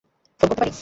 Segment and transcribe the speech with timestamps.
[0.41, 0.71] Phone করতে পারি?